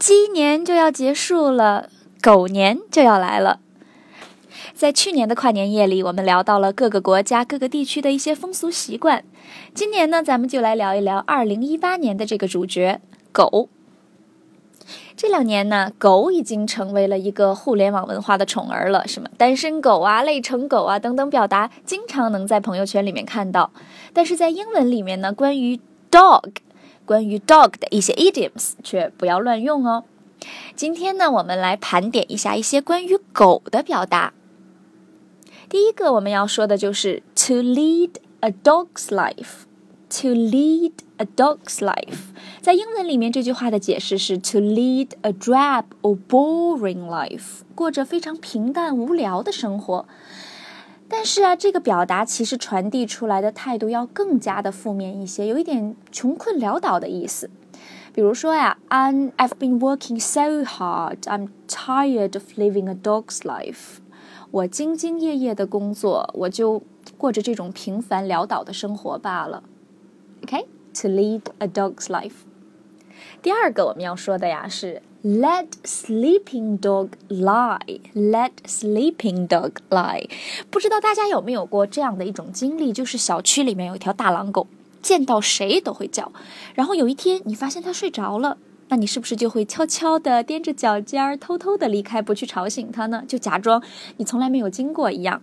[0.00, 1.90] 鸡年就要结束了，
[2.22, 3.60] 狗年就要来了。
[4.72, 9.22] 在去年的跨年夜里，我们聊到了各个国家、各个地区的一些风俗习惯。
[9.74, 13.68] 今年呢，咱们就来聊一聊2018年的这个主角——狗。
[15.14, 19.06] 这两年呢，狗已经成为了一个互联网文化的宠儿了。
[19.06, 23.70] 什么单身狗啊、累成狗啊等等表达，经常能在朋友圈里面看到。
[24.14, 25.78] 但是在英文里面呢，关于
[26.10, 26.52] dog。
[27.10, 30.04] 关于 dog 的一些 idioms 却不要乱用哦。
[30.76, 34.32] 今天呢，我们来盘点一下一些关于狗的表达。
[35.68, 39.64] 第一个我们要说的就是 to lead a dog's life。
[40.10, 50.06] to lead a dog's life，在英文里面这句话的解释是 to lead a drab or boring life，过着非常平淡无聊的生活。
[51.09, 57.49] 但是啊，这个表达其实传递出来的态度要更加的负面一些，有一点穷困潦倒的意思。
[58.11, 63.97] 比如说呀，I'm I've been working so hard, I'm tired of living a dog's life。
[64.51, 66.81] 我兢兢业业的工作，我就
[67.17, 69.63] 过着这种平凡潦倒的生活罢了。
[70.43, 72.45] OK，to lead a dog's life。
[73.41, 75.01] 第二个我们要说的呀是。
[75.22, 78.00] Let sleeping dog lie.
[78.14, 80.30] Let sleeping dog lie.
[80.70, 84.66] 不知道大家有没有过这样的一种经历，就是小区里面有一条大狼狗，
[85.02, 86.32] 见到谁都会叫。
[86.74, 88.56] 然后有一天你发现它睡着了，
[88.88, 93.22] 那你是不是就会悄悄地踮着脚尖儿，偷偷地离开，不去吵醒它呢？
[93.28, 93.82] 就假装
[94.16, 95.42] 你从来没有经过一样。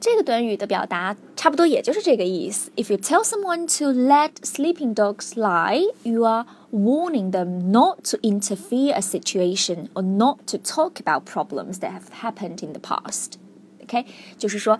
[0.00, 2.70] 这个短语的表达差不多也就是这个意思。
[2.76, 8.94] If you tell someone to let sleeping dogs lie, you are warning them not to interfere
[8.94, 13.34] a situation or not to talk about problems that have happened in the past.
[13.82, 14.04] OK，
[14.36, 14.78] 就是说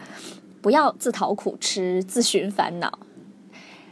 [0.60, 2.98] 不要自讨苦吃、自寻烦恼。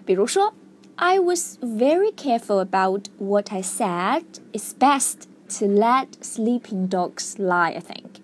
[0.05, 0.53] 比如说，
[0.97, 4.25] I was very careful about what I said.
[4.53, 5.27] It's best
[5.59, 7.75] to let sleeping dogs lie.
[7.75, 8.18] I think.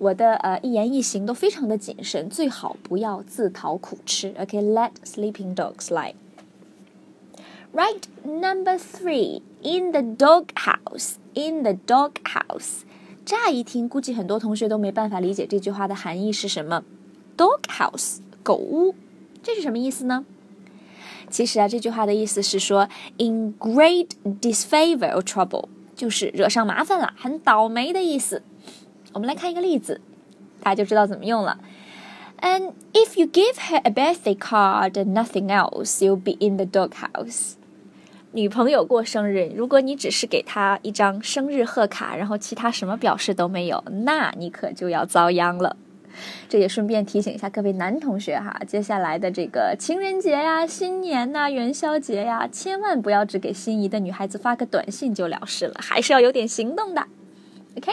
[0.00, 4.34] 我的呃一言一行都非常的谨慎，最好不要自讨苦吃。
[4.38, 6.14] OK，let sleeping dogs lie.
[7.72, 11.16] Right, number three, in the dog house.
[11.34, 12.84] In the dog house.
[13.26, 16.84] 乍一听，估计很多同学都没办法理解这句话的含义是什么。
[17.36, 18.94] Dog house，狗屋，
[19.42, 20.24] 这是什么意思呢？
[21.28, 28.42] 其实啊，这句话的意思是说，in great disfavor or trouble，就是惹上麻烦了，很倒霉的意思。
[29.13, 30.01] 我们来看一个例子，
[30.61, 31.57] 大家就知道怎么用了。
[32.39, 37.53] And if you give her a birthday card, nothing else, you'll be in the doghouse.
[38.31, 45.75] 女朋友过生日，如果你只是给她一张生日贺卡，然后其他什么表示都没有，那你可就要遭殃了。
[46.49, 57.05] 这也顺便提醒一下各位男同学哈，接下来的这个情人节呀、新年呐、元宵节呀，千万不要只给心仪的女孩子发个短信就了事了，还是要有点行动的。
[57.76, 57.92] OK，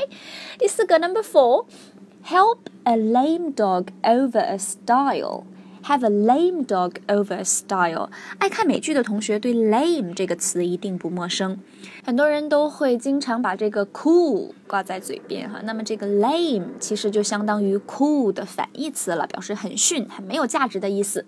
[0.57, 8.09] 第四个 Number four，help a lame dog over a style。Have a lame dog over a style。
[8.37, 11.59] 爱看美剧的同学对 lame 这个词一定不陌生，
[12.05, 15.59] 很多人都会经常把这个 cool 挂在嘴边哈。
[15.65, 21.25] 那么这个 lame 其实就相当于 cool 的反义词了，表示很逊、很没有价值的意思。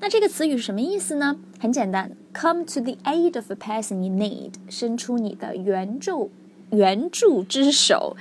[0.00, 1.38] 那这个词语是什么意思呢？
[1.58, 6.30] 很简单，come to the aid of a person in need，伸出你的援助。
[6.70, 8.16] 援助之手。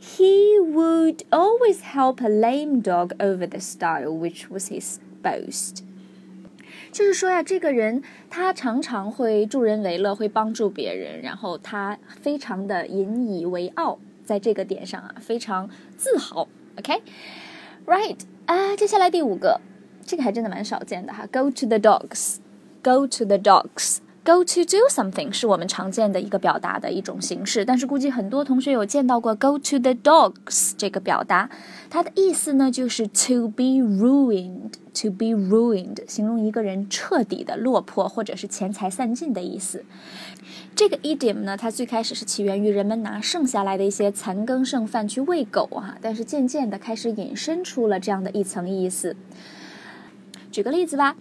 [0.00, 5.82] He would always help a lame dog over the stile, which was his boast.
[6.92, 16.48] 就是说呀，这个人他常常会助人为乐，会帮助别人，然后他非常的引以为傲，在这个点上啊，非常自豪。
[16.76, 19.60] OK，right 啊，接下来第五个，
[20.04, 21.26] 这个还真的蛮少见的哈。
[21.30, 22.38] Go to the dogs,
[22.82, 23.98] go to the dogs.
[24.25, 31.47] Go to do something 是我们常见的一个表达的一种形式，但是估计很多同学有见到过 go to the dogs 这个表达，
[31.91, 39.85] 它的意思呢就是 to be ruined，to be ruined，形容一个人彻底的落魄或者是钱财散尽的意思。
[40.75, 49.15] 这个 idiom 呢，它最开始是起源于人们拿剩下来的一些残羹剩饭去喂狗啊，但是渐渐的开始引申出了这样的一层意思。
[50.51, 51.15] 举个例子吧。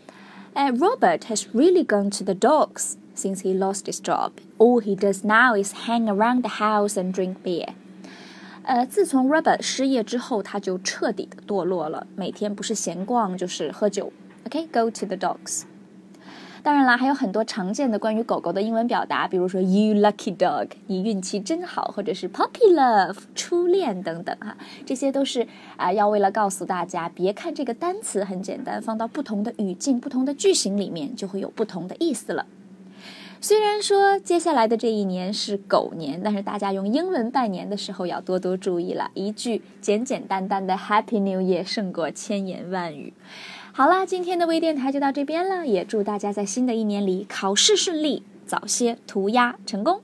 [0.56, 4.32] Uh, Robert has really gone to the dogs since he lost his job.
[4.58, 7.74] All he does now is hang around the house and drink beer.
[8.64, 14.12] 呃，自从 Robert 失业之后，他就彻底的堕落了，每天不是闲逛就是喝酒。
[14.46, 15.00] OK，go、okay?
[15.00, 15.64] to the dogs。
[16.65, 24.57] 当然啦，还有很多常见的关于狗狗的英文表达，比如说 “you lucky dog”，你运气真好，或者是 “puppy love”，初恋等等哈，
[24.87, 25.47] 这些都是
[25.77, 32.47] 啊，要为了告诉大家，别看这个单词很简单，放到不同的语境、不同的句型里面，就会有不同的意思了。
[33.45, 39.11] 虽然说接下来的这一年是狗年，但是大家用英文拜年的时候要多多注意了。
[39.13, 43.13] 一句简简单单的 Happy New Year 胜过千言万语。
[43.75, 50.01] 好啦，今天的微电台就到这边了，也祝大家在新的一年里考试顺利，早些涂鸦成功。